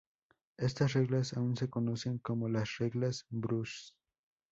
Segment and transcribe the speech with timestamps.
[0.57, 3.91] Estas reglas aún se conocen como las "Reglas Brush".